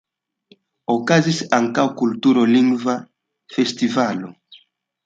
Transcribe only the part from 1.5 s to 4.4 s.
ankaŭ kultur-lingva festivalo.